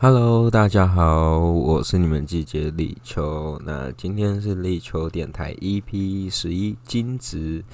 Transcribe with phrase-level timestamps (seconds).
[0.00, 3.60] Hello，大家好，我是你们季节立秋。
[3.64, 7.64] 那今天是立秋电台 EP 十一金值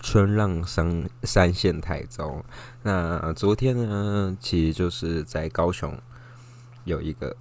[0.00, 2.44] 春浪三三线台中。
[2.84, 5.92] 那昨天呢，其实就是在高雄
[6.84, 7.34] 有一个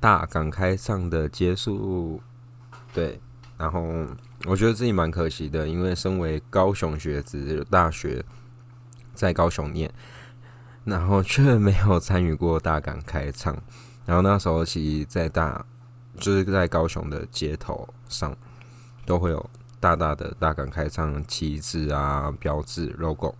[0.00, 2.22] 大港开唱的结束，
[2.94, 3.20] 对。
[3.58, 3.82] 然后
[4.46, 8.24] 我觉得自己蛮可惜的，因为身为高雄学子，大学
[9.12, 9.92] 在高雄念。
[10.86, 13.52] 然后却没有参与过大港开唱，
[14.04, 15.66] 然后那时候其实，在大
[16.16, 18.34] 就是在高雄的街头上，
[19.04, 23.34] 都会有大大的大港开唱旗帜啊、标志、logo、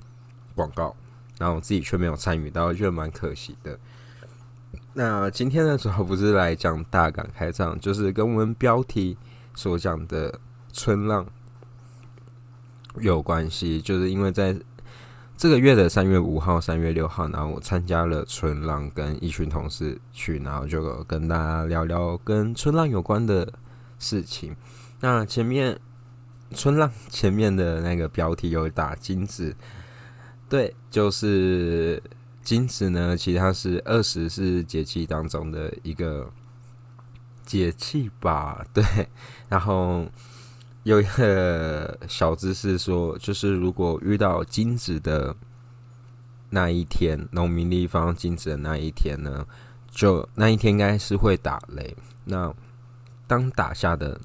[0.56, 0.92] 广告，
[1.38, 3.78] 然后我自己却没有参与到，觉得蛮可惜的。
[4.92, 9.16] 那今天的主要不是来讲大港开唱，就是跟我们标题
[9.54, 10.40] 所讲的
[10.72, 11.24] 春浪
[12.96, 14.58] 有关系，就是因为在。
[15.36, 23.52] 这个月的三月五号、三月六号，然后我参加了春浪，跟一群同事去，然后就跟大家聊聊跟春浪有关的
[23.98, 24.56] 事情。
[25.00, 25.78] 那前面
[26.52, 29.54] 春浪 前面的那个标题有打金子，
[30.48, 32.02] 对，就是
[32.42, 36.32] 金子呢，其实它是二十四节气当中的一个
[37.44, 38.82] 节气吧，对，
[39.50, 40.06] 然后。
[40.86, 45.34] 有一个小知识说，就是如果遇到金子的
[46.48, 49.44] 那一天，农民立方金子的那一天呢，
[49.90, 51.96] 就那一天应该是会打雷。
[52.24, 52.54] 那
[53.26, 54.16] 当打下的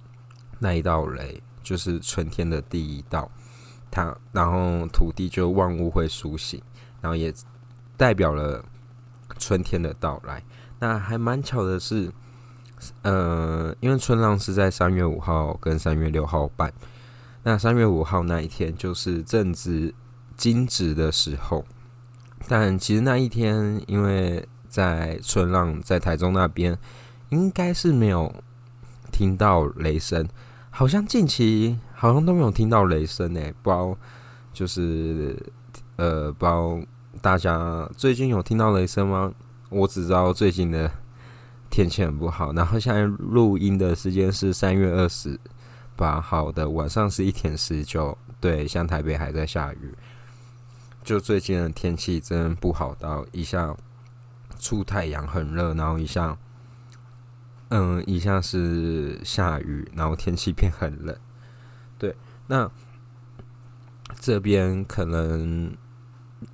[0.59, 3.27] 那一道雷，就是春天的第一道，
[3.89, 6.61] 它然后土地就万物会苏醒，
[7.01, 7.33] 然后也
[7.97, 8.63] 代表了
[9.39, 10.43] 春天的到来。
[10.77, 12.11] 那还蛮巧的是。
[13.03, 16.73] 呃，因为春浪是在三月五号跟三月六号办，
[17.43, 19.93] 那三月五号那一天就是正值
[20.35, 21.63] 金值的时候，
[22.47, 26.77] 但其实那一天，因为在春浪在台中那边，
[27.29, 28.33] 应该是没有
[29.11, 30.27] 听到雷声，
[30.69, 33.97] 好像近期好像都没有听到雷声诶，不知道
[34.51, 35.37] 就是
[35.97, 36.79] 呃，不知道
[37.21, 39.31] 大家最近有听到雷声吗？
[39.69, 40.91] 我只知道最近的。
[41.71, 45.39] 天气很不好，然后现在录音的时间是三月二十
[45.95, 48.15] 八号的晚上十一点十九。
[48.41, 49.95] 对，像台北还在下雨，
[51.01, 53.73] 就最近的天气真不好，到一下
[54.59, 56.37] 出太阳很热，然后一下，
[57.69, 61.15] 嗯，一下是下雨，然后天气变很冷。
[61.97, 62.13] 对，
[62.47, 62.69] 那
[64.19, 65.73] 这边可能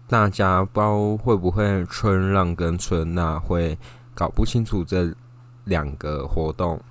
[0.07, 3.75] 大家不知道会不会春浪跟春娜会。
[4.17, 5.13] 搞不清楚这
[5.65, 6.81] 两个活动，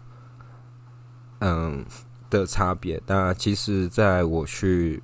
[1.40, 1.84] 嗯
[2.30, 3.02] 的差别。
[3.04, 5.02] 那其实，在我去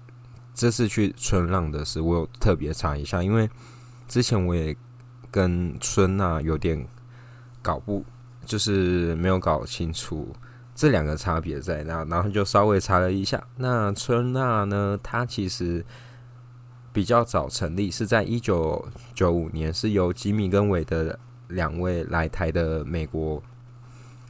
[0.54, 3.50] 这次去春浪的时候，我有特别查一下，因为
[4.06, 4.76] 之前我也
[5.32, 6.86] 跟春娜有点
[7.60, 8.04] 搞不，
[8.46, 10.32] 就是没有搞清楚
[10.76, 13.42] 这两个差别在哪，然后就稍微查了一下。
[13.56, 15.84] 那春娜呢，它其实
[16.92, 21.18] 比较早成立，是在一九九五年，是由吉米跟韦德的。
[21.52, 23.42] 两位来台的美国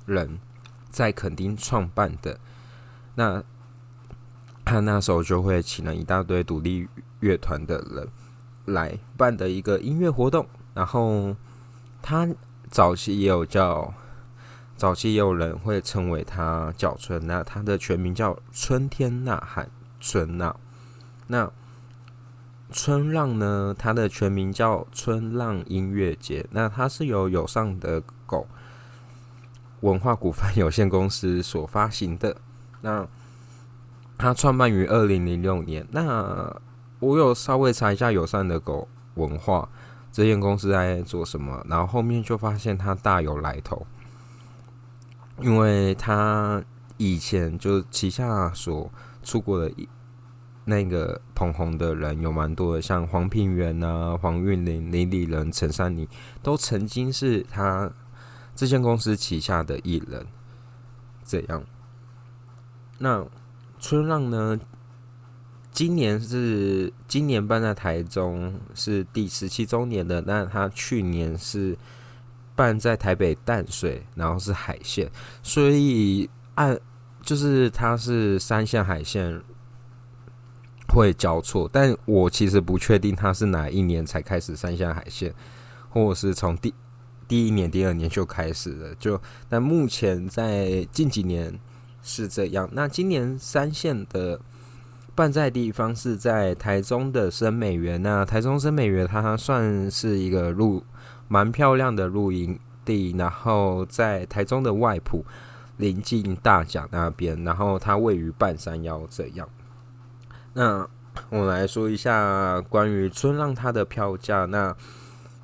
[0.07, 0.39] 人，
[0.91, 2.39] 在垦丁创办的，
[3.15, 3.43] 那
[4.65, 6.89] 他那时候就会请了一大堆独立
[7.21, 8.09] 乐团的人
[8.67, 10.47] 来办的一个音乐活动。
[10.75, 11.37] 然后
[12.01, 12.29] 他
[12.71, 13.93] 早期也有叫，
[14.77, 20.55] 早期也有人会称为他叫春，那他的全名叫春天呐喊春呐，
[21.27, 21.51] 那。
[22.73, 26.45] 春浪呢，它的全名叫春浪音乐节。
[26.51, 28.49] 那它是由友善的狗
[29.81, 32.37] 文化股份有限公司所发行的。
[32.81, 33.07] 那
[34.19, 35.87] 它创办于二零零六年。
[35.91, 36.61] 那
[36.99, 39.69] 我有稍微查一下友善的狗文化
[40.11, 43.87] 这间公司在做什么，然后后面就发现它大有来头，
[45.41, 46.65] 因为它
[46.97, 48.91] 以前就旗下所
[49.23, 49.89] 出过的一。
[50.65, 56.09] 那个捧红的人有蛮多的，像黄品源啊、黄韵玲、李李仁、陈珊妮，
[56.43, 57.91] 都曾经是他
[58.55, 60.25] 这间公司旗下的艺人。
[61.25, 61.65] 这样，
[62.99, 63.27] 那
[63.81, 64.59] 春浪呢？
[65.73, 71.77] 今年是今年办在台中是第十七周年的，那他去年是
[72.55, 75.11] 办在台北淡水，然后是海线，
[75.43, 76.79] 所以按
[77.23, 79.43] 就是它是三线海线。
[80.93, 85.33] 会交错，但我其实不确定它是哪一年才开始三线海线，
[85.89, 86.75] 或者是从第
[87.27, 88.95] 第一年、第二年就开始了。
[88.97, 91.59] 就但目前在近几年
[92.03, 92.69] 是这样。
[92.73, 94.39] 那今年三线的
[95.15, 98.03] 办在地方是在台中的深美园。
[98.03, 100.83] 那台中深美园它算是一个露
[101.29, 105.25] 蛮漂亮的露营地，然后在台中的外埔
[105.79, 109.49] 临近大甲那边，然后它位于半山腰这样。
[110.55, 110.87] 那
[111.31, 114.45] 我来说一下关于春浪它的票价。
[114.47, 114.77] 那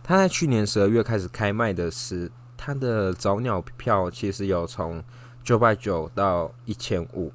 [0.03, 5.03] 它在去年十二月开始开卖的是它的早鸟票，其实有从
[5.43, 7.33] 九百九到一千五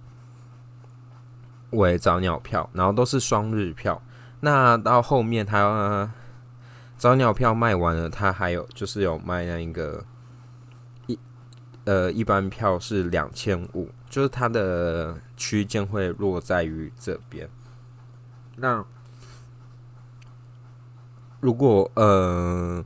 [1.71, 4.01] 为早鸟票，然后都是双日票。
[4.41, 6.11] 那到后面它
[6.97, 10.03] 早鸟票卖完了，它还有就是有卖那一个
[11.07, 11.17] 一
[11.85, 17.49] 呃一般票是两千五，就是它的区间会落在于这边。
[18.55, 18.85] 那
[21.39, 22.83] 如果呃，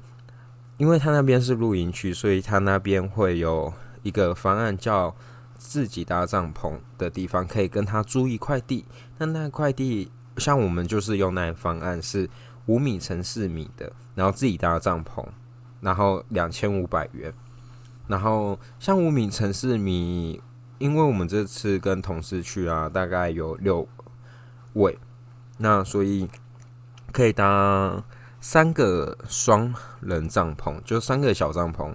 [0.77, 3.71] 因为他那边是露营区，所以他那边会有
[4.01, 5.15] 一个方案叫
[5.57, 8.85] 自己搭帐篷的地方，可以跟他租一块地。
[9.17, 12.29] 那那块地，像我们就是用那方案是
[12.65, 15.25] 五米乘四米的，然后自己搭帐篷，
[15.81, 17.33] 然后两千五百元。
[18.07, 20.41] 然后像五米乘四米，
[20.77, 23.87] 因为我们这次跟同事去啊，大概有六
[24.73, 24.97] 位。
[25.57, 26.29] 那所以
[27.11, 28.03] 可以搭
[28.39, 31.93] 三个双人帐篷，就三个小帐篷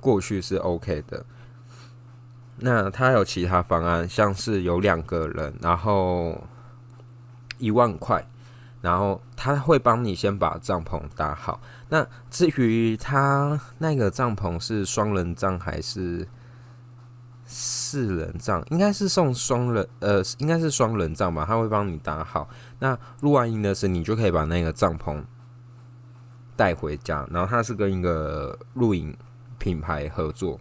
[0.00, 1.24] 过去是 OK 的。
[2.58, 6.42] 那他有其他方案，像是有两个人，然后
[7.58, 8.26] 一万块，
[8.80, 11.60] 然后他会帮你先把帐篷搭好。
[11.88, 16.26] 那至于他那个帐篷是双人帐还是？
[17.54, 22.48] 四人帐应该是送双人，呃，应该是双人帐吧，他会帮你搭好。
[22.82, 25.22] 那录完音的时候，你就可以把那个帐篷
[26.56, 27.24] 带回家。
[27.30, 29.16] 然后它是跟一个露营
[29.56, 30.58] 品牌合作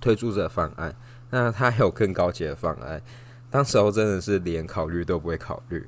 [0.00, 0.94] 推出这个方案。
[1.28, 3.02] 那它还有更高级的方案，
[3.50, 5.84] 当时候真的是连考虑都不会考虑。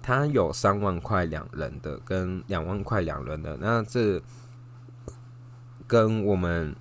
[0.00, 3.56] 它有三万块两人的，跟两万块两人的。
[3.60, 4.22] 那这
[5.86, 6.74] 跟我们。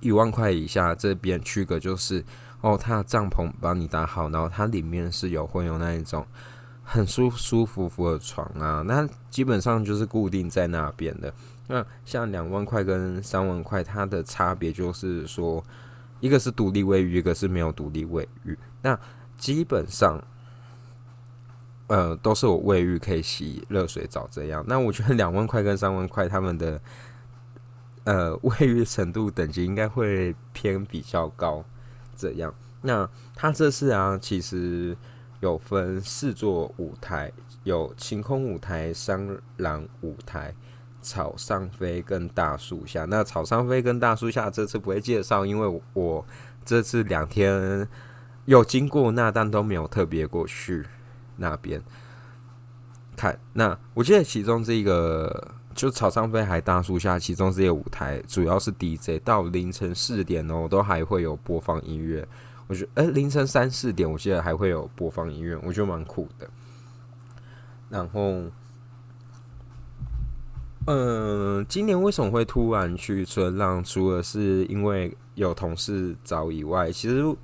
[0.00, 2.22] 一万块以下这边区隔就是
[2.60, 6.24] 哦，它的帐篷帮你搭好，然后它里面是有会有那一种
[6.88, 11.34] 很舒舒服服的床啊，那基本上就是固定在那边的。
[11.66, 15.62] 那像两万块跟三万块，它的差别就是说，
[16.20, 18.56] 一个是独立卫浴，一个是没有独立卫浴。
[18.82, 18.98] 那
[19.36, 20.22] 基本上，
[21.88, 24.64] 呃，都是有卫浴可以洗热水澡这样。
[24.68, 26.80] 那我觉得两万块跟三万块，他们的。
[28.04, 31.64] 呃，卫浴程度等级应该会偏比较高，
[32.14, 32.54] 这样。
[32.82, 34.96] 那它这次啊，其实
[35.40, 37.32] 有分四座舞台，
[37.64, 40.54] 有晴空舞台、山狼舞台、
[41.00, 43.04] 草上飞跟大树下。
[43.04, 46.24] 那草上飞跟大树下这次不会介绍，因为我
[46.64, 47.88] 这次两天
[48.44, 50.86] 有经过那，但都没有特别过去
[51.36, 51.82] 那边
[53.16, 53.38] 看。
[53.52, 55.52] 那我记得其中这个。
[55.76, 62.26] 就草上飞还大树下，其中这些舞台主要是 DJ，到凌晨四点哦，都还会有播放音乐。
[62.68, 66.48] 我觉得，哎，凌晨三四点，我记得还会有播放音乐，我觉得蛮酷的。
[67.88, 68.44] 然后，
[70.86, 73.82] 嗯，今年为什么会突然去春浪？
[73.82, 77.36] 除了是因为有同事找以外，其实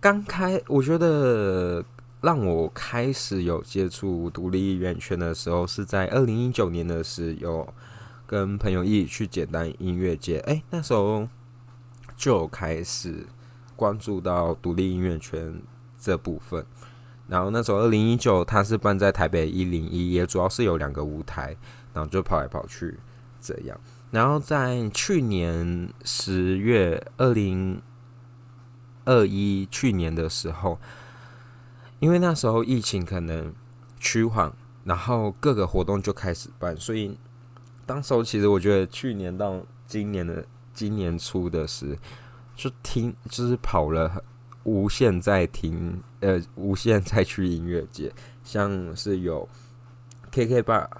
[0.00, 1.84] 刚开，我觉得。
[2.24, 7.68] 让我开始有接触独立音乐圈的时候，是在二零一九年的时候，
[8.26, 10.38] 跟朋友一起去简单音乐节。
[10.46, 11.28] 哎，那时候
[12.16, 13.26] 就开始
[13.76, 15.60] 关注到独立音乐圈
[15.98, 16.64] 这部分。
[17.28, 21.56] 然后那时候二零一九，它是办在台北一零一，也主要是有两个舞台，
[21.92, 22.98] 然后就跑来跑去
[23.40, 23.78] 这样。
[24.10, 27.80] 然后在去年十月二零
[29.04, 30.78] 二一去年的时候。
[32.00, 33.54] 因为那时候疫情可能
[33.98, 34.52] 趋缓，
[34.82, 37.16] 然后各个活动就开始办，所以
[37.86, 41.96] 当时候其实我觉得去年到今年的今年初的时，
[42.54, 44.22] 就听就是跑了
[44.64, 49.48] 无限在听，呃，无限在去音乐节，像是有
[50.30, 50.90] KK 吧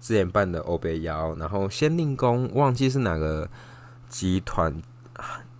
[0.00, 3.48] 之前办的欧贝幺，然后先令宫忘记是哪个
[4.08, 4.82] 集团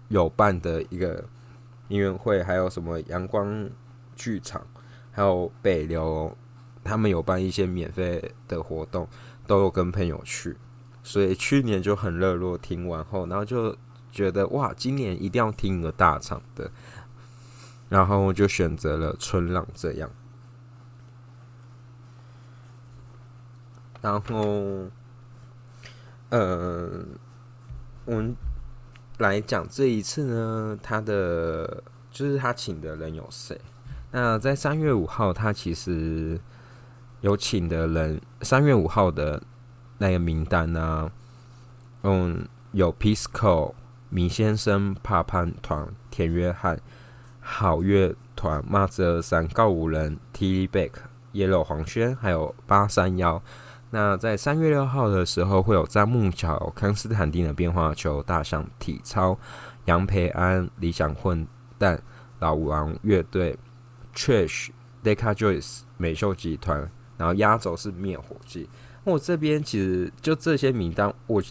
[0.08, 1.25] 有办的一个
[1.88, 3.70] 音乐会，还有什么阳光
[4.14, 4.66] 剧场。
[5.16, 6.37] 还有北流，
[6.82, 9.06] 他们有办一些免费的活动，
[9.46, 10.56] 都有跟朋友去，
[11.04, 12.58] 所以去年就很热络。
[12.58, 13.76] 听完后，然后就
[14.14, 16.71] 觉得哇，今年一定要听一个大场的，
[17.88, 20.09] 然后就选择了春浪这样。
[24.00, 24.88] 然后，
[26.28, 27.04] 呃，
[28.04, 28.37] 我们
[29.18, 33.61] 来讲这一次呢，他的就是他请的人有谁？
[34.12, 36.40] 那在三月五号，他其实
[37.21, 39.42] 有请的人，三月五号的
[39.99, 41.11] 那个名单呢，
[42.02, 43.75] 嗯，有 Pisco、
[44.14, 46.80] 米先生、帕潘团、田约翰、
[47.40, 50.92] 好乐团、马泽尔山、告五人、T Back、
[51.33, 53.42] Yellow 黄轩，还有八三幺。
[53.90, 59.37] 那在三月六号的时候，会有张木桥、康斯坦丁的变化球、大象体操、
[59.87, 61.44] 杨培安、理想混
[61.76, 62.00] 蛋、
[62.38, 63.59] 老王乐队、
[64.14, 64.68] Trish、
[65.02, 68.71] Deca Joyce、美秀集团，然后压轴是灭火器。
[69.02, 71.42] 我这边其实就这些名单，我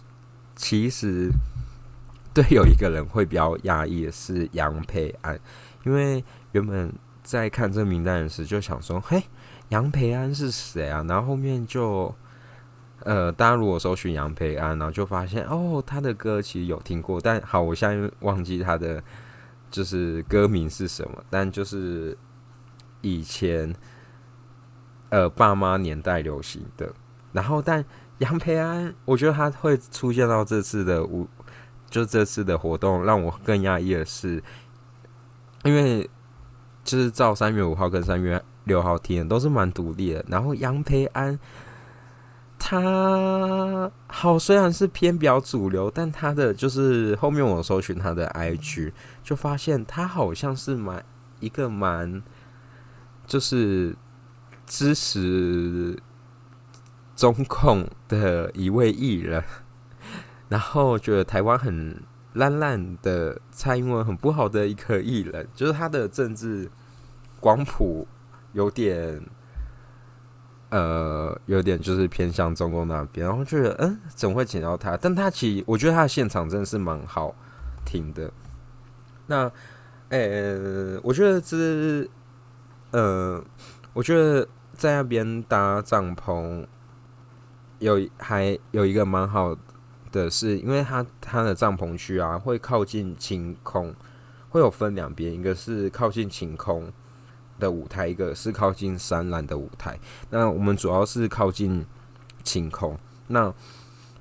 [0.55, 1.29] 其实
[2.36, 5.40] 对有一个人会比较压抑的是杨培安，
[5.86, 6.24] 因为
[6.54, 9.22] 原本在看这名单时就想说，嘿，
[9.70, 11.06] 杨培安是谁啊？
[11.08, 12.13] 然后后面就
[13.02, 19.04] 呃，大家如果搜寻杨培安，然后就发现哦，他的歌其实有听过，但好，我现在忘记他的
[19.70, 22.18] 就是歌名是什么，但就是
[23.02, 23.72] 以前
[25.10, 26.92] 呃爸妈年代流行的。
[27.32, 27.84] 然后，但
[28.20, 31.28] 杨培安，我觉得他会出现到这次的五，
[31.94, 34.44] 就这次的活动，让我更讶异的是，
[35.64, 36.10] 因为
[36.84, 40.26] 就是照三月五号跟三月六号听都是蛮独立的。
[40.28, 41.40] 然后杨培安，
[42.58, 51.06] 他好虽然是偏比较主流，但他的就是后面我搜寻他的 IG，就发现他好像是蛮
[51.40, 52.24] 一个蛮
[53.28, 53.96] 就是
[54.66, 55.96] 支持。
[57.16, 59.42] 中控的一位艺人，
[60.50, 62.02] 然后觉得台湾很
[62.34, 66.70] 烂烂的，蔡英文很不好的一个艺人，就是他的政治
[67.40, 68.08] 光谱
[68.54, 69.22] 有点，
[70.70, 74.96] 呃，有点就是偏向中共那边，然后觉得嗯，怎么会请到他？
[74.98, 77.36] 但他其实我觉得他的现场真的是蛮好
[77.86, 78.32] 听的。
[79.28, 79.52] 那，
[80.10, 82.08] 呃，我觉得这，
[82.92, 83.44] 呃，
[83.94, 86.66] 我觉得在那边搭帐篷。
[87.80, 89.54] 有还有一个蛮好
[90.13, 93.93] 的是，因为它它的帐篷区啊会靠近晴空，
[94.50, 96.93] 会有分两边，一个是靠近晴空
[97.60, 100.00] 的舞台，一个是靠近山岚的舞台。
[100.29, 101.84] 那我们主要是靠近
[102.43, 102.96] 晴空。
[103.27, 103.51] 那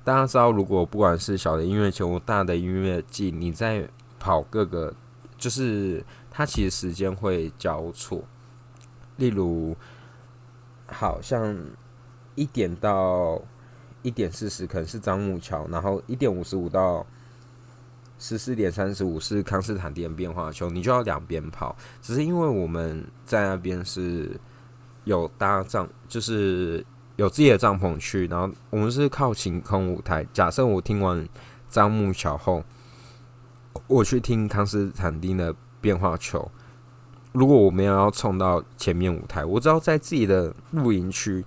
[0.03, 3.87] 大家知道，如果不管是小的音乐球、大的音乐季，你在
[4.19, 4.91] 跑各个，
[5.37, 8.23] 就是它其实时间会交错。
[9.17, 9.77] 例如，
[10.87, 11.55] 好像
[12.33, 13.39] 一点到。
[14.03, 17.05] 一点四十可能是樟木桥，然后一点五十五到
[18.19, 21.75] 十四点三十五是康斯坦丁变化球，你就要两边跑。
[22.01, 24.39] 只是因为我们在那边是
[25.05, 30.25] 有搭帐，就是有自己的帐篷区，然后我们是靠晴空舞台。
[30.31, 31.27] 假设我听完
[31.69, 32.63] 樟木桥后，
[33.87, 36.49] 我去听康斯坦丁的变化球。
[37.31, 41.43] 如果我们要冲到前面舞台，我知道在自己的露营区。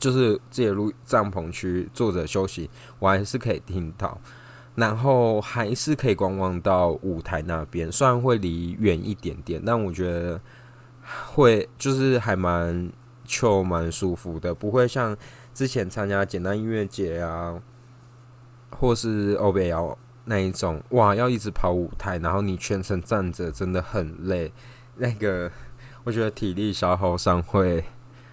[0.00, 4.18] 就是自己录帐篷区坐着休息，我还是可以听到，
[4.74, 10.40] 然后还是可以观望到舞台那边，虽然会离远一点点，但我觉得
[11.32, 12.90] 会就是还蛮
[13.26, 15.14] chill 蛮舒服的，不会像
[15.52, 17.60] 之前参加简单音乐节啊，
[18.70, 24.50] 或是欧贝瑶那一种，哇，要一直跑舞台，然后你全程站着，真的很累，
[24.96, 25.52] 那个
[26.04, 27.84] 我觉得体力消耗上会。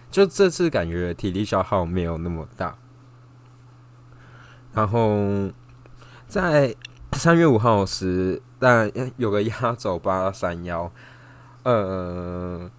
[0.10, 2.78] 就这次感觉体力消耗没有那么大，
[4.74, 5.52] 然后
[6.28, 6.76] 在
[7.14, 10.92] 三月五号时，但有个压轴八三幺，
[11.64, 12.70] 呃，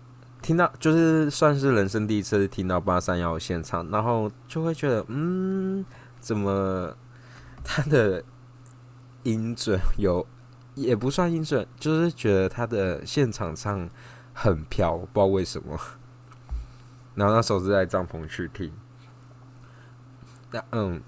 [0.43, 5.85] 听到就是算是人生第一次听到八三幺现场，然后就会觉得，嗯，
[6.21, 6.95] 怎么
[7.65, 8.23] 他的
[9.23, 10.27] 音准有
[10.75, 13.89] 也不算音准，就是觉得他的现场唱
[14.33, 15.79] 很飘，不知道为什么。
[17.19, 18.71] 然后那时候是在帐篷去听，
[20.53, 21.03] 那嗯，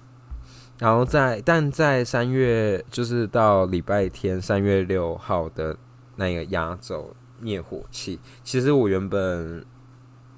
[0.77, 5.77] 然后在但在三月就是到礼拜天三月六号的
[6.17, 9.65] 那个压轴灭火器，其实我原本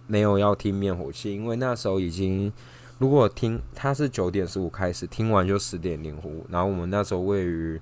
[0.05, 2.53] 没有要听灭火器，因为那时候已经
[2.99, 7.81] 如果听它是九点十五开始，听完就十点零五，然后我们那时候位于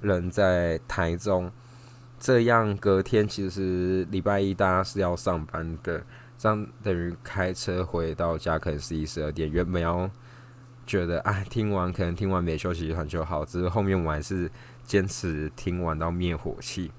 [0.00, 1.52] 人在台中，
[2.18, 6.02] 这样隔天其实礼拜一大家是要上班的。
[6.38, 10.08] 这样等于开车回到家可能十一十二点，原本要
[10.86, 14.48] 觉得哎听完可能听完没休息很就好，只是后面我还是
[14.84, 16.92] 坚持听完到灭火器，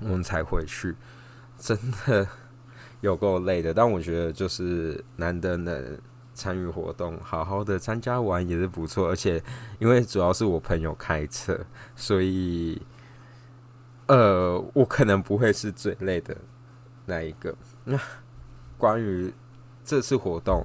[0.00, 0.96] 我们才回去，
[1.56, 2.26] 真的
[3.00, 3.72] 有够累的。
[3.72, 5.96] 但我觉得就是难得能
[6.34, 9.08] 参与活动，好好的参加完也是不错。
[9.08, 9.40] 而且
[9.78, 11.58] 因为主要是我朋友开车，
[11.94, 12.82] 所以
[14.08, 16.36] 呃我可能不会是最累的
[17.06, 17.54] 那一个。
[18.80, 19.30] 关于
[19.84, 20.64] 这次活动，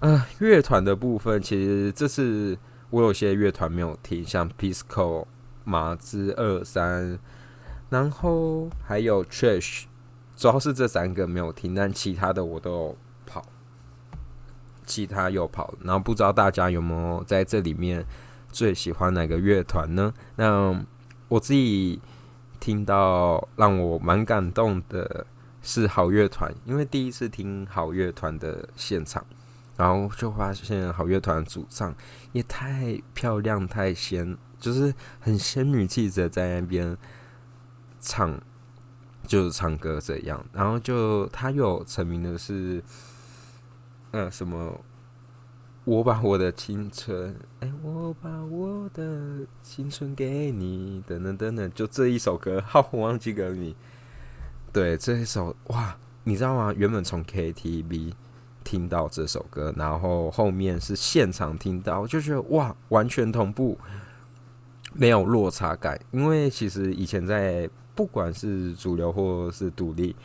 [0.00, 2.56] 呃，乐团的部分，其实这次
[2.88, 5.26] 我有些乐团没有听，像 Pisco、
[5.64, 7.18] 马之二三，
[7.90, 9.84] 然后还有 Trash，
[10.34, 12.96] 主要是这三个没有听，但其他的我都有
[13.26, 13.44] 跑，
[14.86, 18.04] 其他有跑，然后不知道大家有没有在这里面
[18.50, 20.14] 最喜欢哪个乐团呢？
[20.36, 20.84] 那
[21.28, 22.00] 我自己
[22.60, 25.26] 听到让我蛮感动的
[25.64, 29.26] 是好乐团，因为第一次听好乐团的现场。
[29.76, 31.92] 然后就发现好乐团主唱
[32.30, 36.96] 也太漂亮、太仙，就是很仙女气质在那边
[38.00, 38.40] 唱，
[39.26, 40.46] 就是唱歌这样。
[40.52, 42.80] 然后就他又成名的是，
[44.12, 44.80] 呃，什么？
[45.82, 53.74] 我把我的青春，哎，我把我的青春给你，等等等等，就这一首歌， 好，我忘记歌名。
[54.74, 56.74] 对，这一首哇，你知道吗？
[56.76, 58.12] 原本从 KTV。
[58.64, 63.78] 听到这首歌，然后后面是现场听到，就觉得哇，完全同步，
[64.94, 66.00] 没有落差感。
[66.12, 70.16] 因为其实以前在不管是主流或是独立，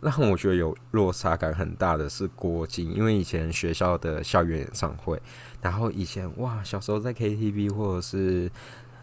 [0.00, 5.20] 让我觉得有落差感很大的是郭靖，因为以前学校的校园演唱会，
[5.60, 8.48] 然后以前哇，小时候在 KTV 或者是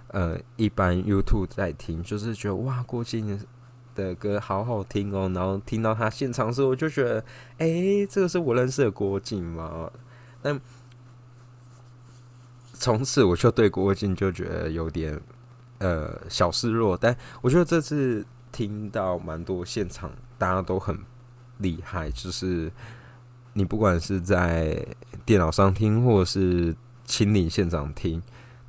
[0.07, 3.37] 呃一般 YouTube 在听，就是觉得哇，郭靖。
[3.95, 7.23] 的歌好好听哦，然后听到他现场时候，我就觉得，
[7.57, 9.89] 哎，这个是我认识的郭靖吗？
[10.41, 10.59] 但
[12.73, 15.19] 从此我就对郭靖就觉得有点
[15.79, 16.95] 呃小失落。
[16.95, 20.99] 但我觉得这次听到蛮多现场，大家都很
[21.59, 22.71] 厉害，就是
[23.53, 24.85] 你不管是在
[25.25, 26.75] 电脑上听，或是
[27.05, 28.21] 亲临现场听。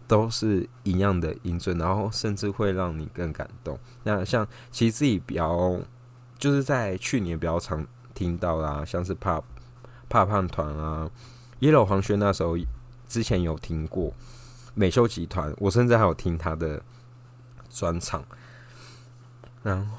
[0.09, 3.79] 都是一样的音准，然后甚至会让你更感动。
[4.05, 5.79] 那像其实自己比较，
[6.39, 7.85] 就是在去年比较常
[8.15, 9.43] 听到啦，像是怕
[10.09, 11.11] 怕胖团啊
[11.61, 12.57] ，Yellow 黄轩那时候
[13.09, 14.13] 之前有听过
[14.75, 16.81] 美秀集团，我甚至还有听他的
[17.69, 18.25] 专场。
[19.63, 19.97] 然后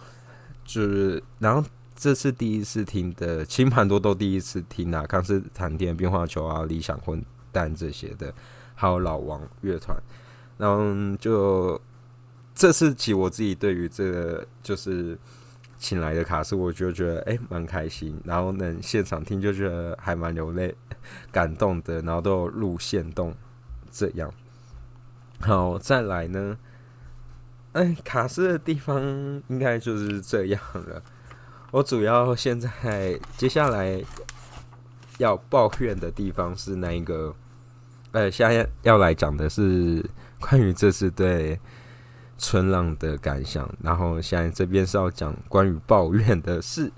[0.64, 8.34] 就是，然后这次第一次听的，其实蛮多都第一次听啊，康斯坦丁变化球啊，理想混蛋这些的。
[8.80, 9.98] 还有老王乐团，
[10.56, 11.82] 然后就
[12.54, 15.18] 这次起我自己对于这个就是
[15.80, 20.76] 请来的卡斯，我就觉得哎蛮开心，然后能现场听就觉得还蛮流泪、
[21.32, 23.34] 感动的，然后都有录线动
[23.92, 24.32] 这样。
[25.40, 26.56] 好，再来呢，
[27.74, 29.02] 哎，卡斯的地方
[29.48, 31.02] 应该就是这样了。
[31.72, 34.04] 我主要现在接下来
[35.18, 37.34] 要抱怨的地方是那一个。
[38.14, 40.04] 呃，现在要来讲的是
[40.40, 41.60] 关于这次对
[42.38, 46.92] 春浪的感想，然后现在这边是要讲关于抱怨的事，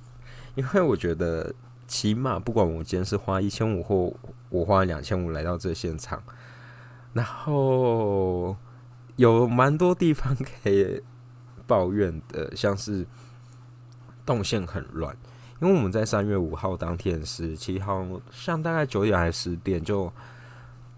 [0.55, 1.53] 因为我觉得
[1.87, 4.13] 起码不管我今天是花一千五或
[4.49, 6.21] 我花两千五来到这现场，
[7.11, 8.55] 然后
[9.15, 11.01] 有蛮多地方可以
[11.65, 13.05] 抱怨的，像是
[14.25, 15.17] 动线很乱，
[15.59, 20.13] 因为我们在三月五号当天十七号，像大概九点还是十点就。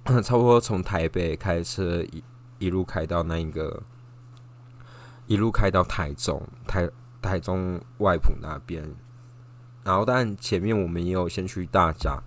[0.06, 2.24] 差不多从台北开车一
[2.60, 3.82] 一路开到那一个，
[5.28, 6.90] 一路开到台中台
[7.22, 8.84] 台中外埔那边，
[9.84, 12.22] 然后但前面我们也有先去大甲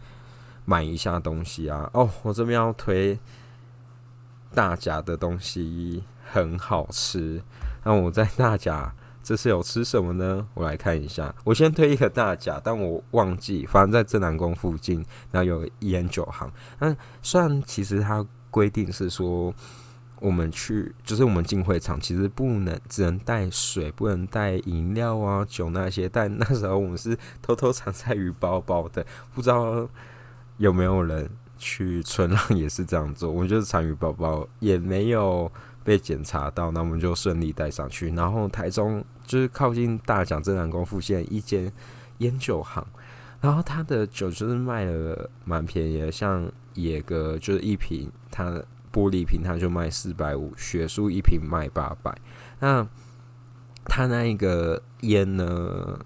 [0.65, 1.91] 买一下东西啊。
[1.93, 3.19] 哦，我这边要推
[4.55, 7.43] 大甲的东西很好吃，
[7.85, 8.95] 那我在大甲。
[9.25, 10.47] 这次有吃什么呢？
[10.53, 11.35] 我来看一下。
[11.45, 16.53] 我先推一个大甲，但我忘记，反正在正南宫附近，然后有一烟酒行。
[16.79, 19.53] 那虽然其实它规定是说，
[20.21, 26.07] 我们去就是我们进会场，其实不能只能带水，不能带饮料啊酒那些。
[26.07, 29.89] 但那时候我们是偷偷藏在鱼包包的，不知道
[30.59, 33.31] 有没有人去春浪也是这样做。
[33.31, 35.51] 我们就是藏鱼包包，也没有。
[35.85, 38.09] 被检查到，那我们就顺利带上去。
[38.13, 41.73] 然后台中就是靠近大奖正南宫附近一间
[42.19, 42.87] 烟酒行，
[43.41, 48.51] 然后他的酒就是卖了蛮便宜的，像野格就是一瓶，它
[48.93, 52.17] 玻璃瓶它就卖四百五，雪树一瓶卖八百。
[52.61, 52.87] 那
[53.85, 55.99] 他那一个烟呢，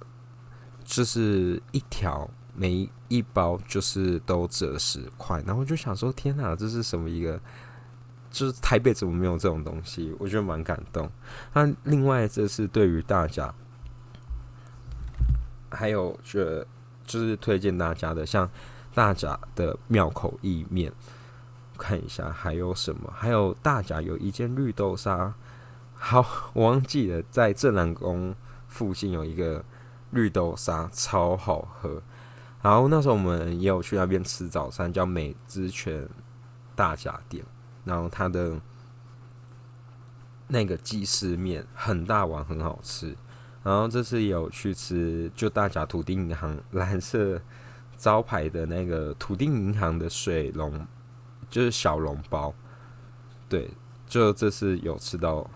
[0.84, 7.40] 就是一条每一包就是都折十块，然后就想说，天哪，这是什么一个？
[8.30, 10.14] 就是台北怎么没有这种东西？
[10.18, 11.10] 我觉得蛮感动。
[11.52, 13.52] 那另外，这是对于大家，
[15.70, 16.66] 还有觉得
[17.04, 18.48] 就是推荐大家的，像
[18.94, 20.92] 大甲的庙口意面，
[21.78, 23.12] 看一下还有什么？
[23.14, 25.34] 还有大甲有一间绿豆沙，
[25.94, 28.34] 好，我忘记了，在正南宫
[28.66, 29.64] 附近有一个
[30.10, 32.02] 绿豆沙，超好喝。
[32.60, 36.08] 然后那时候我们也有去那边吃早餐，叫美之泉
[36.74, 37.44] 大甲店。
[37.84, 38.60] 然后它的
[40.46, 43.16] 那个鸡丝面很大碗，很好吃。
[43.62, 47.40] 然后这次有去吃，就大甲土地银行蓝色
[47.96, 50.86] 招牌的那个土地银行的水龙，
[51.50, 52.54] 就是小笼包。
[53.48, 53.70] 对，
[54.06, 55.50] 就这次有吃到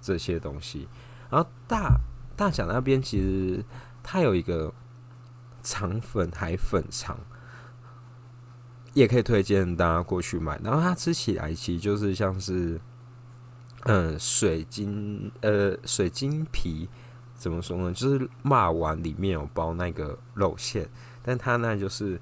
[0.00, 0.88] 这些东西。
[1.28, 2.00] 然后大
[2.36, 3.64] 大甲那边其实
[4.02, 4.72] 它有一个
[5.62, 7.16] 肠粉海粉肠，
[8.92, 10.60] 也可以推荐大家过去买。
[10.62, 12.80] 然后它吃起来其实就是像是，
[13.84, 16.88] 嗯，水晶呃水晶皮。
[17.34, 17.94] 怎么说呢？
[17.94, 20.86] 就是骂丸里面有包那个肉馅，
[21.22, 22.20] 但它那就是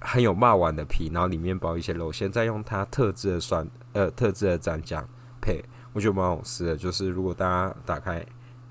[0.00, 5.06] 很有骂丸的皮，然后里面包一些肉馅，再用它特制的酸呃特制的蘸酱
[5.42, 6.74] 配，我觉得蛮好吃的。
[6.74, 8.24] 就是如果大家打开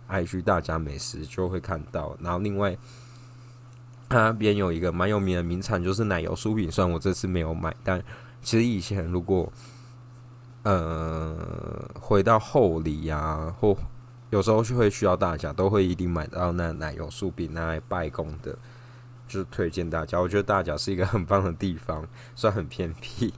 [0.09, 2.17] IG 大家美食就会看到。
[2.19, 2.75] 然后另外
[4.09, 6.69] 那边有一个蛮有名的名产，就是奶油酥饼。
[6.71, 8.03] 虽然我这次没有买，但
[8.41, 9.51] 其实以前如果
[10.63, 11.37] 呃
[11.99, 13.75] 回到后里呀或
[14.31, 18.57] 有时候就会需要大家都会一定买到那奶油酥饼拿来拜公的，
[19.27, 20.19] 就是推荐大家。
[20.19, 23.33] 我觉得大甲是一个很棒的地方，虽然很偏僻。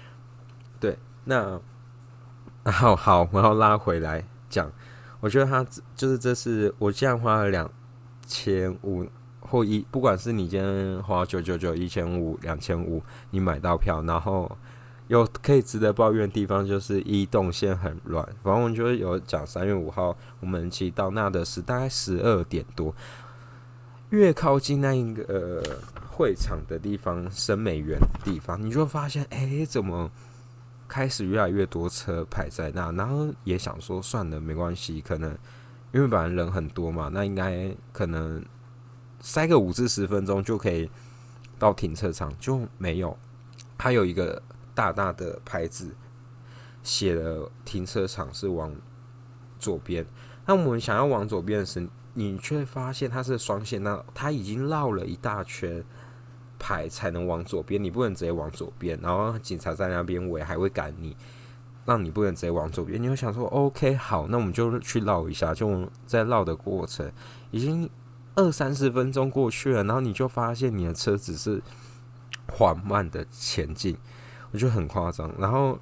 [0.80, 1.60] 对，那
[2.64, 4.70] 好好，我要拉回来讲。
[5.20, 5.64] 我觉得他
[5.96, 7.70] 就是这次我竟然花了两
[8.26, 9.06] 千五
[9.54, 14.50] 或一，不管是你今天花九九九、一千五、两千五，你买到票，然后。
[15.08, 18.24] 有可以值得抱怨的地方，就是一动线很乱。
[18.42, 22.94] 反正我们就有讲，三月五号我们骑到那的是大概十二点多，
[24.08, 25.62] 越靠近那一个
[26.10, 30.10] 会场的地方，深美园的地方，你就发现，哎，怎么
[30.88, 32.90] 开始越来越多车排在那？
[32.92, 35.36] 然后也想说，算了，没关系，可能
[35.92, 38.42] 因为本来人很多嘛，那应该可能
[39.24, 40.88] 塞个五至十分钟就可以
[41.58, 43.16] 到停车场，就没有，
[43.76, 44.40] 它有一个。
[44.76, 45.94] 大大的牌子
[46.82, 48.74] 写了停车场是往
[49.60, 50.04] 左边，
[50.46, 55.80] 那我们想要往左边时，你却发现它是双线，那它已经绕了一大圈
[56.58, 61.16] 牌才能往左边，你不能直接往左边，然后警察在那边围还会赶你，
[61.84, 63.00] 让你不能直接往左边。
[63.00, 67.08] 你会想说，OK，好，那我们就去绕一下，就在绕的过程
[67.52, 67.88] 已经
[68.34, 71.62] 二三十分钟过去了，然后你就发现你的车子是
[72.48, 73.96] 缓慢的前进。
[74.50, 75.78] 我觉得很夸张，然后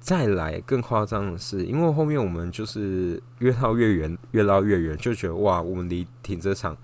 [0.00, 6.76] 再来更夸张的是，因为后面我们就是越绕越远，越绕越远，就觉得哇，我们离停车场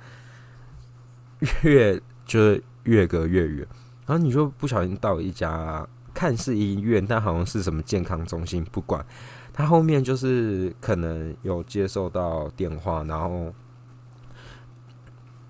[1.62, 3.66] 越就是越隔越远，
[4.06, 9.04] 然后你就不小心到一家看似医院，但好像是什么健康中心，不管
[9.52, 13.52] 他后面就是可能有接受到电话，然后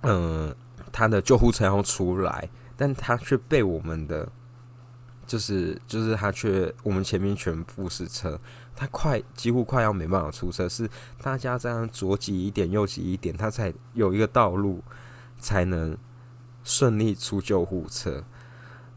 [0.02, 0.54] 嗯，
[0.92, 4.28] 他的救护车要出来，但他却被我们的。
[5.26, 8.40] 就是就是他却我们前面全部是车，
[8.74, 10.88] 他快几乎快要没办法出车，是
[11.20, 14.82] 大家这样左挤一点右挤一点，他才有一个道路
[15.38, 15.94] 才能
[16.64, 18.24] 顺利出救护车。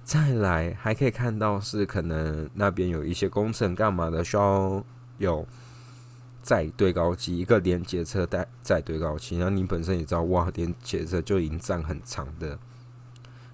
[0.06, 4.82] 再来还可以看到是可能那边有一些工程干嘛的，需要
[5.18, 5.46] 有
[6.42, 12.60] 载对高机一个连接车带载对高机，然后你本身也知道哇，连接车就已经占很长的，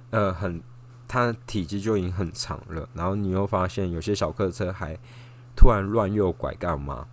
[0.09, 0.61] 呃很。
[1.09, 4.93] 它体积就已经很长了，然后你又发现有些小客车还
[5.55, 7.07] 突然乱右拐干嘛，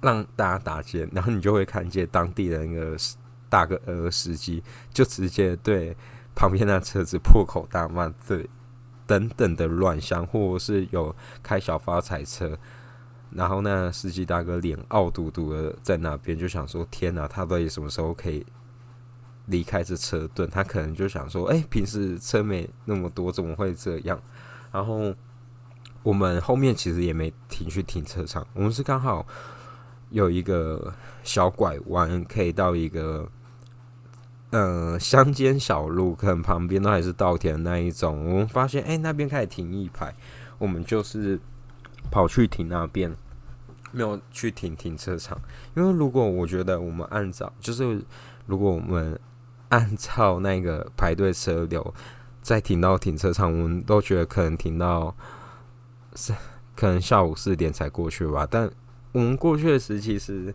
[0.00, 2.96] 让大家打劫，然后你就会看见当地的那个
[3.48, 5.96] 大哥呃司机就直接对
[6.32, 8.48] 旁边那车子破口大骂，对
[9.04, 12.56] 等等的乱象，或是有开小发财车，
[13.30, 18.44] 然后呢司机大哥脸傲嘟嘟的在那边就想说：天哪，他到底什么时候可以？
[19.48, 24.20] 离开这车盾，他可能就想说：“哎，平时车没那么多，怎么会这样？”
[24.72, 25.14] 然后
[26.02, 29.24] 我们后面其实也没停去停车场，我们是刚好
[30.10, 33.30] 有一个小拐弯，可以到一个
[34.50, 38.28] 呃乡间小路，可能旁边都还是稻田那一种。
[38.28, 40.12] 我们发现，哎，那边开始停一排，
[40.58, 41.38] 我们就是
[42.10, 43.14] 跑去停那边，
[43.92, 45.40] 没有去停停车场，
[45.74, 48.02] 因为如果我觉得我们按照就是
[48.46, 49.18] 如果我们
[49.68, 51.94] 按照那个排队车流，
[52.42, 55.14] 再停到停车场，我们都觉得可能停到
[56.14, 56.32] 是
[56.74, 58.46] 可能下午四点才过去吧。
[58.48, 58.70] 但
[59.12, 60.54] 我们过去的时，其实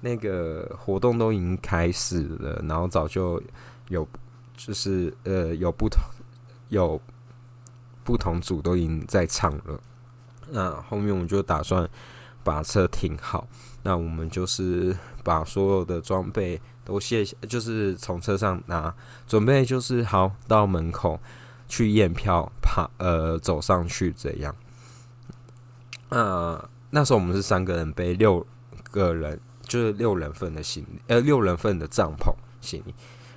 [0.00, 3.42] 那个活动都已经开始了，然后早就
[3.88, 4.06] 有
[4.56, 6.02] 就是呃有不同
[6.68, 7.00] 有
[8.04, 9.80] 不同组都已经在唱了。
[10.52, 11.88] 那后面我们就打算
[12.44, 13.48] 把车停好，
[13.82, 16.60] 那我们就是把所有的装备。
[16.84, 18.92] 都卸下，就是从车上拿，
[19.28, 21.16] 准备就是好到门口
[21.68, 24.52] 去验票，爬呃走上去这样。
[26.08, 28.44] 呃，那时候我们是三个人背六
[28.90, 32.92] 个人，就是六人份的行李，呃，六人份的帐篷行李。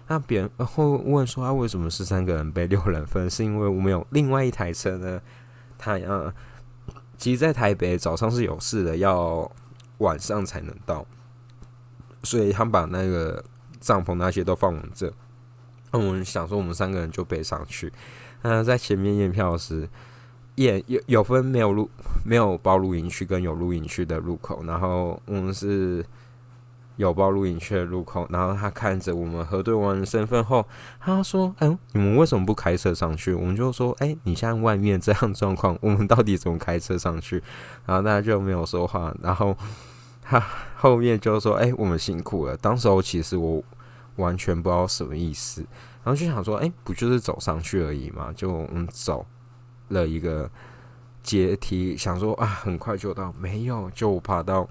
[0.07, 3.29] 那别人会问说，他为什么是三个人背六人份？
[3.29, 5.21] 是因为我们有另外一台车呢？
[5.77, 6.33] 他呃，
[7.17, 9.49] 其实，在台北早上是有事的，要
[9.99, 11.05] 晚上才能到，
[12.23, 13.43] 所以他把那个
[13.79, 15.11] 帐篷那些都放我们这。
[15.91, 17.91] 那我们想说，我们三个人就背上去。
[18.41, 19.89] 那在前面验票时。
[20.57, 21.89] 验有有分没有录
[22.23, 26.01] 没有包录营区跟有录营区的入口，然后我们是
[26.97, 30.65] 有包录影区的路口，然后他看着我们核对完身份后，
[30.99, 37.41] 他说：“哎，你们为什么不开车上去？”我们就说：“哎，你现在外面这样状况，我们到底怎么开车上去？”
[37.85, 39.57] 然后大家就没有说话，然后
[40.21, 40.43] 他
[40.77, 43.63] 后面就说：“哎，我们辛苦了。”当时候其实我
[44.15, 45.61] 完全不知道什么意思，
[46.03, 48.33] 然后就想说：“哎，不就是走上去而已嘛？
[48.35, 49.25] 就我们走。”
[49.89, 50.49] 了一个
[51.21, 54.67] 阶梯，想说啊，很快就到，没有，就爬到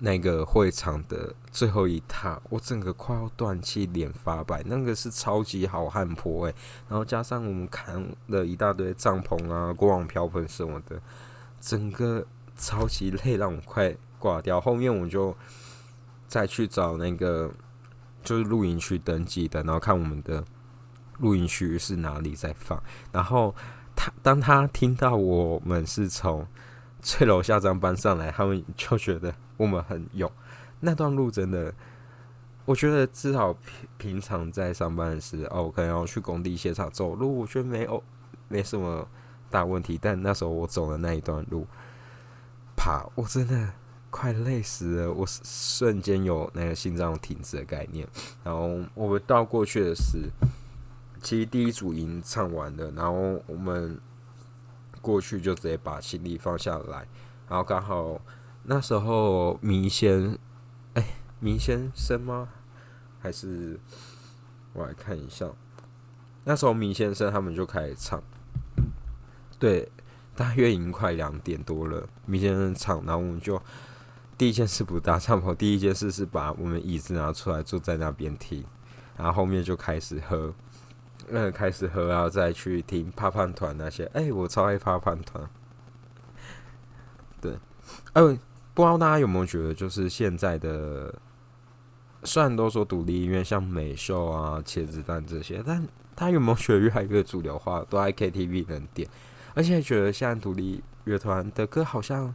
[0.00, 6.54] 那个会场的最后一踏，我整个快要断气，脸发白，那个是超级好汉坡诶，
[6.88, 11.00] 然后加上我们扛了一大堆帐篷啊、过往瓢盆什么的，
[11.60, 14.60] 整个超级累，让我快挂掉。
[14.60, 15.36] 后面我就
[16.26, 17.48] 再去找那个
[18.24, 20.44] 就是露营区登记的，然后看我们的
[21.18, 22.82] 露营区是哪里在放，
[23.12, 23.54] 然后。
[23.96, 26.46] 他当他听到我们是从
[27.02, 30.30] 翠楼下张搬上来，他们就觉得我们很勇。
[30.80, 31.72] 那段路真的，
[32.64, 38.02] 我觉得至少平平常在上班时，哦，可能要去工地现场走路，我觉得没有
[38.48, 39.06] 没什么
[39.50, 39.98] 大问题。
[40.00, 41.66] 但那时候我走的那一段路，
[42.74, 43.72] 爬，我真的
[44.08, 48.08] 快累死了，我瞬间有那个心脏停止的概念。
[48.42, 50.30] 然后我们到过去的是。
[51.22, 54.00] 其实第一组已经唱完了，然后我们
[55.02, 57.06] 过去就直接把行李放下来，
[57.46, 58.18] 然后刚好
[58.64, 60.38] 那时候迷先，
[60.94, 61.04] 哎，
[61.38, 62.48] 迷先生吗？
[63.20, 63.78] 还是
[64.72, 65.46] 我来看一下，
[66.44, 68.22] 那时候迷先生他们就开始唱，
[69.58, 69.90] 对，
[70.34, 73.60] 大约已经快两点多了，迷先生唱，然后我们就
[74.38, 78.64] 第一件事不搭帐篷，第一件事是把我们椅子拿出来坐在那边听，
[79.16, 80.54] 然后后面就开始喝。
[81.32, 84.04] 那开始喝，然后再去听怕胖团那些。
[84.14, 85.48] 哎，我超爱怕胖团。
[87.40, 87.56] 对，
[88.14, 88.38] 哎，
[88.74, 91.14] 不知道大家有没有觉得，就是现在的，
[92.24, 99.08] 虽然都说独立音乐像美秀啊、茄子蛋这些，但他有没有觉得越来越主流化，都在 KTV 能点，
[99.54, 102.34] 而且觉得现在独立乐团的歌好像。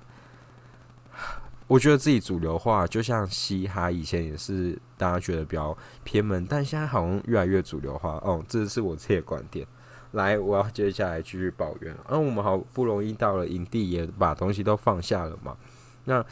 [1.67, 8.19] 我觉得自己主流化，就像嘻哈以前也是大家觉得比较偏门，但现在好像越来越主流化。
[8.24, 9.65] 哦，这是我自己的观点。
[10.12, 11.91] 来，我要接下来继续抱怨。
[12.06, 15.58] 啊，我们好不容易到了营地，也把东西都放下了嘛。
[16.06, 16.26] 那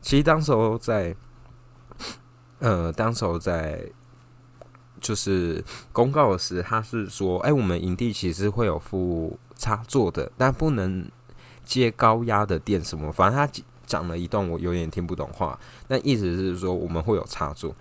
[0.00, 1.16] 其实当时候在，
[2.58, 3.90] 呃，当时候在
[5.00, 11.10] 就是公告时，他是说，哎，我们营地其实会有附插座的，但不能
[11.64, 13.50] 接高压的电什么，反正他。
[13.86, 17.74] 讲了一段我有点听不懂话，但意思是说我们会有插座，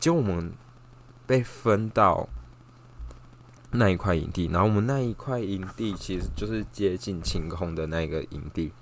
[0.00, 0.52] 就我们
[1.24, 2.28] 被分到
[3.70, 8.72] 那一块营地，然后我们那一块营地其实就是接近晴空的那个营地，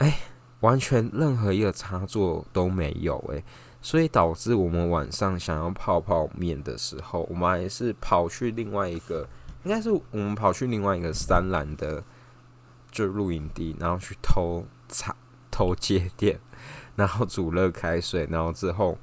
[0.00, 0.18] 哎，
[0.60, 3.42] 完全任何一个插座都没有哎，
[3.80, 9.26] 所以导致我们晚上想要泡泡面的时候，我们还是跑去另外一个，
[9.64, 12.02] 应该是我们跑去另外一个三蓝的
[12.90, 14.66] 就露营地，然后去偷。
[14.92, 15.14] 插
[15.52, 16.40] 偷接电，
[16.96, 18.98] 然后煮热开水，然后之后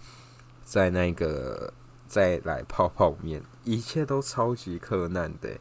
[0.65, 1.73] 在那个
[2.05, 5.57] 再来泡泡面，一切都超级困难的。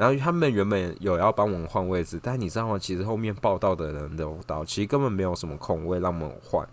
[0.00, 2.78] 然后他们原本有要帮我们换位置，但你知道吗？
[2.78, 6.66] 其实后面报道的人都到，其实根本没有什么空位让我们换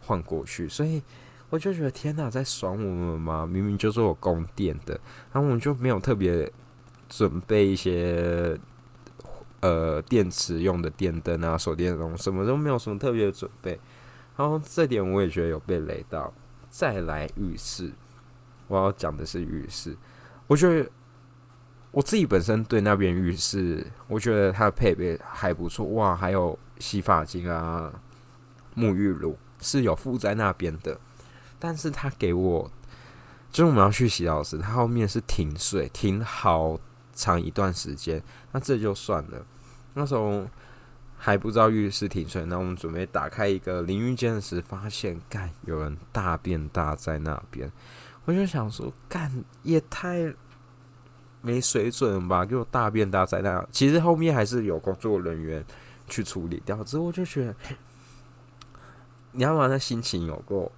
[0.00, 0.68] 换过去。
[0.68, 1.00] 所以
[1.48, 3.46] 我就觉得天哪，在爽我们吗？
[3.46, 4.94] 明明就是我供电的，
[5.32, 6.52] 然后我们就没有特别
[7.08, 8.58] 准备一些。
[9.64, 13.78] 呃，电池用的电灯啊，手电筒什么都没有什么特别的准备，
[14.36, 16.34] 然后这点我也觉得有被雷到。
[16.68, 17.92] 再来浴室，
[18.66, 19.96] 我要讲的是浴室，
[20.48, 20.90] 我觉得
[21.92, 27.92] 我自己本身对那边浴室，我觉得它的配备还不错哇，还有洗发精啊、
[28.74, 30.98] 沐浴露是有附在那边的，
[31.60, 32.68] 但是他给我，
[33.52, 36.80] 就是我们要去洗澡时，他后面是停水，停好。
[37.14, 39.44] 长一段时间，那这就算了。
[39.92, 40.48] 那时候
[41.18, 47.70] 还不知道浴室停水，那我们准备打开一个淋浴间时，发现干有人大便大在那边。
[48.24, 50.34] 我就想说，干也太
[51.42, 53.66] 没水准吧，给我大便大灾难。
[53.70, 55.64] 其实后面还是有工作人员
[56.08, 57.54] 去处理掉，之后就觉得，
[59.32, 60.72] 你要嘛那心情有够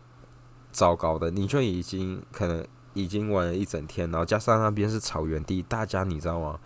[0.73, 6.59] 糟糕的，你就已经可能已经玩了一整天，然后加上那边是草原地，大家你知道吗？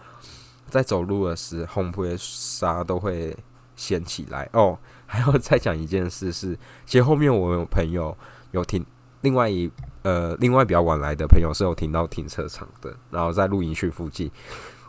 [0.69, 3.37] 在走路的时候，红灰沙都会
[3.75, 4.79] 掀起来哦。
[5.11, 8.15] 还要再讲一件事是，其实后面我有朋友
[8.51, 8.85] 有听，
[9.21, 9.71] 另外一
[10.03, 14.31] 呃，另外比较晚来的朋友是有停到停车场的，然后在露营区附近，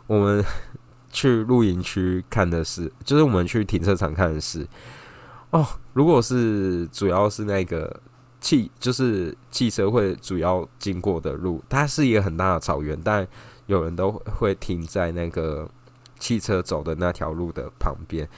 [0.06, 0.44] 我们
[1.10, 4.66] 去露营区看的是，就是我们去停车场看的是，
[5.50, 8.00] 哦，如果是主要是那个
[8.40, 13.26] 汽，就是汽车会主要经过的路，它是一个很大的草原，但
[13.66, 15.68] 有人都会停在那个
[16.18, 18.28] 汽车走的那条路的旁边。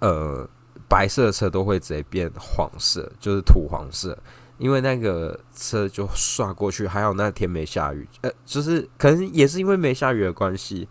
[0.00, 0.48] 呃，
[0.88, 4.16] 白色的车都会直接变黄色，就是土黄色，
[4.56, 6.86] 因为那个车就刷过去。
[6.86, 10.88] 还有那天没下雨，呃，就是可能也是因为没下雨的关系，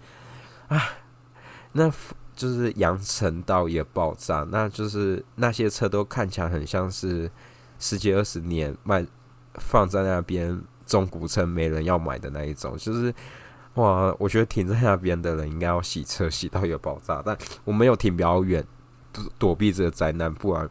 [0.68, 0.80] 唉，
[1.72, 1.92] 那
[2.36, 7.32] 就是阳城道也爆炸，那就是那些车都看起来很像是
[7.80, 9.04] 十几二十年卖
[9.56, 13.12] 放在那边中古车没人要买的那一种，就是
[13.74, 18.64] 哇，我觉得停在那边的人应该要洗车洗到有爆炸，但我没有停比较远。
[19.38, 20.70] 躲避这个灾难，不然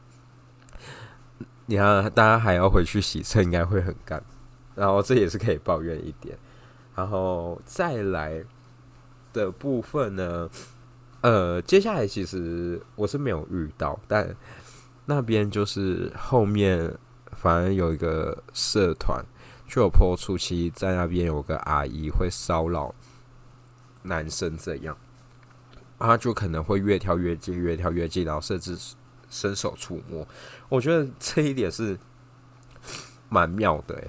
[1.67, 4.23] 你看大家还要回去洗车，应该会很干。
[4.75, 6.37] 然后这也是可以抱怨一点。
[6.95, 8.45] 然后再来
[9.33, 10.49] 的部分呢，
[11.21, 14.35] 呃，接下来其实我是没有遇到，但
[15.07, 16.93] 那边就是后面
[17.33, 19.25] 反正有一个社团
[19.67, 22.95] 就有破出，其在那边有个阿姨会骚扰
[24.03, 24.97] 男生这样。
[25.99, 28.77] 他就可能会越跳越近，越跳越近，然后甚至
[29.31, 30.27] 伸手触摸。
[30.69, 31.99] 我觉得这一点是
[33.29, 34.05] 蛮妙的。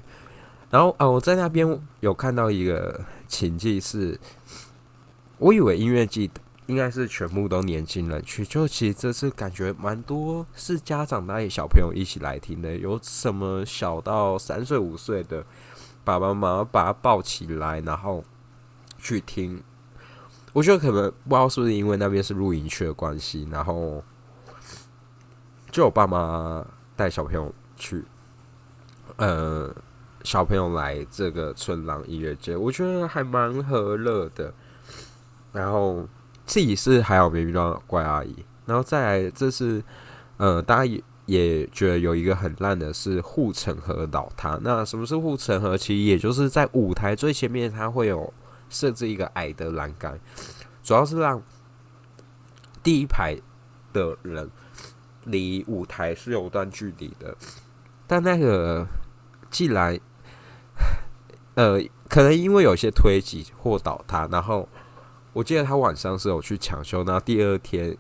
[0.70, 4.20] 然后啊，我在那边有看到一个情境，是
[5.38, 6.30] 我以为音乐季
[6.66, 15.46] 应该是全部都年轻人去，就其实这次感觉蛮多是家长带小朋友一起来听的，有什么小到三岁五岁的
[16.04, 18.26] 爸爸妈妈把他抱起来，然后
[18.98, 19.64] 去听。
[20.58, 24.04] 我觉得可能不知道是不是因为那边是露营区的关系，然后
[25.70, 26.66] 就我爸妈
[26.96, 28.04] 带小朋友去，
[29.18, 29.72] 呃，
[30.24, 34.52] 小朋友来这个春朗音乐节，我觉得还蛮和乐的。
[35.54, 36.08] 然后
[36.48, 39.84] 自己是还好没遇到怪阿姨，然后再来这是
[40.38, 44.58] 呃，大家也也觉得有一个很烂的是护城河倒塌。
[44.64, 45.78] 那什么是护城河？
[45.78, 48.34] 其实也就是在舞台最前面，它会有。
[48.70, 50.20] 设置一个矮的栏杆，
[50.84, 51.42] 主要是让
[52.84, 53.38] 第一排
[53.94, 54.50] 的人
[55.26, 57.36] 离舞台是有段距离的。
[58.06, 58.86] 但那个
[59.50, 60.00] 既然
[61.56, 64.68] 呃，可能因为有些推挤或倒塌，然后
[65.34, 67.98] 我记得他晚上是有去抢修，然后第二天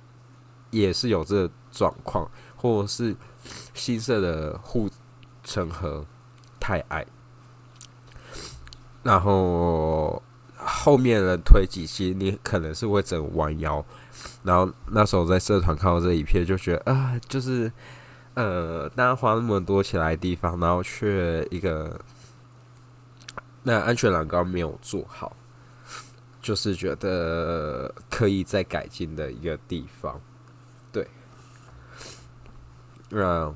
[0.71, 3.15] 也是有这状况，或者是
[3.73, 4.89] 新设的护
[5.43, 6.05] 城河
[6.59, 7.05] 太矮，
[9.03, 10.21] 然后。
[10.87, 13.83] 后面人推几期，你可能是会整弯腰，
[14.41, 17.69] 然后那时候在社团看到这一片，就觉得啊，就是
[18.35, 21.99] 呃，大家花那么多钱来地方，然后却一个
[23.63, 25.35] 那安全栏杆没有做好，
[26.41, 30.21] 就是觉得可以再改进的一个地方。
[30.93, 31.05] 对，
[33.09, 33.53] 那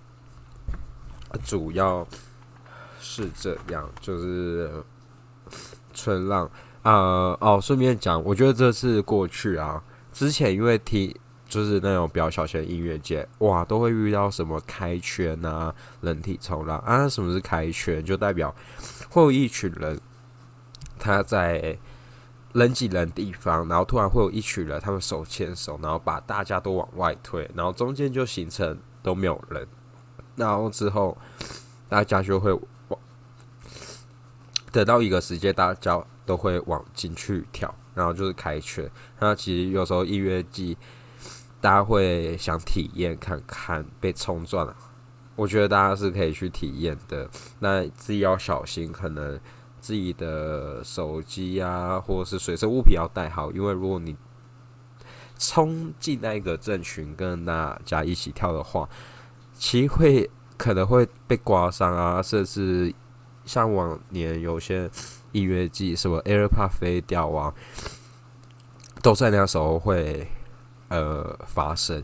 [1.45, 2.05] 主要
[2.99, 4.83] 是这样，就是
[5.93, 6.51] 春浪。
[6.83, 11.15] 呃哦，顺便讲，我觉得这次过去啊，之前因为听
[11.47, 17.07] 就是那种比较小型音乐节，哇，都会遇到什么开圈啊、人体冲浪啊。
[17.07, 18.03] 什么是开圈？
[18.03, 18.55] 就代表
[19.11, 19.99] 会有一群人
[20.97, 21.77] 他在
[22.53, 29.67] 人挤人地方，然后突然会有一群人，他们手牵手，然后把大家都往外推，然后中间就形成都没有人，
[30.35, 31.15] 然后之后
[31.87, 32.51] 大家就会
[32.87, 32.99] 往
[34.71, 36.03] 得到一个时间，大家。
[36.25, 38.89] 都会往进去跳，然后就是开圈。
[39.19, 40.77] 那其实有时候音乐季，
[41.59, 44.73] 大家会想体验看看被冲撞，
[45.35, 47.29] 我觉得大家是可以去体验的。
[47.59, 49.39] 那自己要小心，可能
[49.79, 54.15] 自己的手机啊，或者是随身物品要带好，因为如果你
[55.37, 58.87] 冲进那个阵群跟大家一起跳的话，
[59.53, 62.93] 其实会可能会被刮伤啊，甚至
[63.43, 64.89] 像往年有些。
[65.31, 67.53] 音乐季什么 AirPod 飞掉啊，
[69.01, 70.27] 都在那时候会
[70.89, 72.03] 呃发生，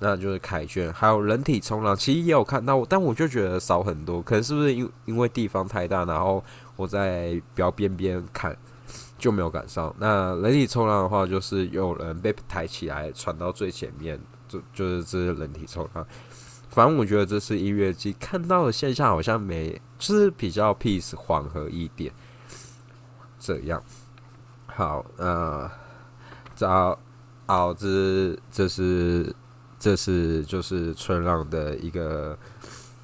[0.00, 6.42] 那就是凯旋，还有人体冲浪，其实也有看到，但我就觉得少很多，可能是不是因因为地方太大，然后
[6.76, 8.56] 我在比较边边看，
[9.16, 9.94] 就没有赶上。
[9.98, 16.04] 那人体冲浪的话，就是有人被抬起来传到最前面，就就是这是人体冲浪。
[16.68, 22.12] 反正我觉得这是音乐季看到的现象，好像没，就是比较 peace 缓和一点。
[23.44, 23.82] 这样，
[24.66, 25.70] 好，呃，
[26.54, 26.98] 早，
[27.46, 29.34] 好，这这是
[29.78, 32.38] 这是就是春浪的一个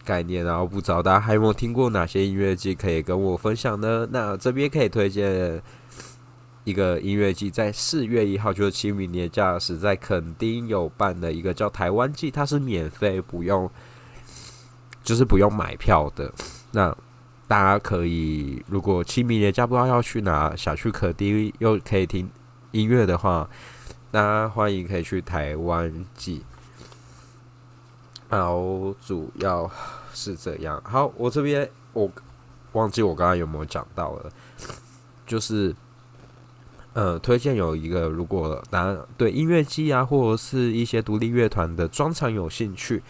[0.02, 4.08] 概念，然后不知道大家还有没有听过哪些音乐季可以跟我分享呢？
[4.10, 5.62] 那这边可以推荐。
[6.64, 13.68] 一个音乐季在四月一号，就是清明年假时，在垦丁有办的一个叫台湾季，它是免费，不用，
[15.02, 16.30] 就是不用买票的。
[16.70, 16.94] 那
[17.50, 22.30] 大家可以，如果清明节假不知道要去哪，想去垦丁又可以听
[22.70, 23.50] 音乐的话，
[24.12, 26.44] 大家欢迎可以去台湾季。
[28.28, 28.62] 好，
[29.04, 29.68] 主要
[30.14, 30.80] 是这样。
[30.84, 32.08] 好，我这边我
[32.74, 34.30] 忘记我刚刚有没有讲到了，
[35.26, 35.74] 就是。
[36.92, 43.00] 呃，推荐有一个，如果大家对音乐季啊，或者是一些独立乐团的专场有兴趣，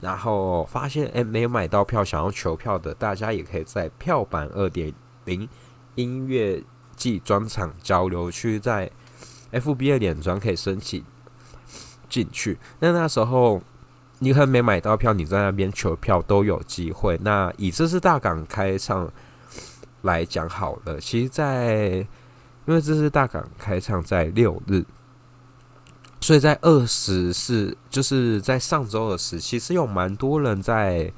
[0.00, 4.92] 然后发现哎没有买到票，想要求票的，大家也可以在票版二点
[5.24, 5.48] 零
[5.94, 6.62] 音乐
[6.94, 8.90] 季专场交流区，在
[9.52, 11.04] FB 的脸专可以申请
[12.08, 12.58] 进去。
[12.80, 13.62] 那那时候
[14.18, 17.18] 你可能没买到票，你在那边求票都有机会。
[17.22, 19.10] 那以这次大港开唱
[20.02, 22.06] 来讲好了，其实，在
[22.66, 24.84] 因为这次大港开唱在六日，
[26.26, 31.08] 所以在二十四，就是在上周的时，其实有蛮多人在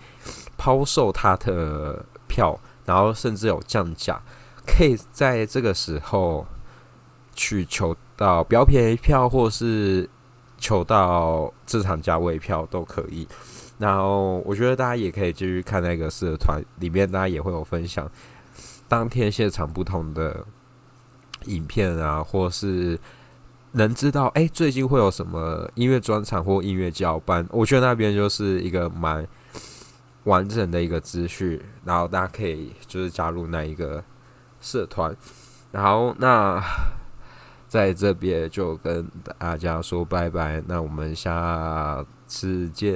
[0.58, 4.20] 抛售他的票，然后甚至有降价，
[4.66, 6.46] 可以在这个时候
[7.34, 10.06] 去求到比较便宜票，或是
[10.58, 13.26] 求到市场价位票都可以。
[13.78, 18.06] 然后我觉得大家也可以继续看那个社团里面，大家也会有分享
[18.86, 20.44] 当天现场不同的。
[21.44, 22.98] 影片啊，或是
[23.78, 27.46] 能知道哎，最近会有什么音乐专场或音乐教班？
[27.50, 29.26] 我觉得那边就是一个蛮
[30.24, 34.02] 完整的一个资讯，然后大家可以就是加入那一个
[34.60, 35.16] 社团。
[35.70, 36.60] 然后那
[37.68, 39.08] 在这边就跟
[39.38, 42.94] 大家说拜拜，那我们下次见，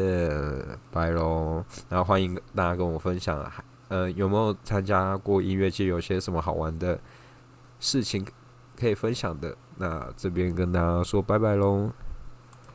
[0.91, 1.65] 拜喽！
[1.89, 3.51] 然后欢迎大家跟我分享，
[3.89, 5.85] 呃，有没有参加过音乐界？
[5.87, 6.99] 有些什么好玩的？
[7.79, 8.25] 事情
[8.79, 11.91] 可以分享的，那这边跟大家说拜拜喽。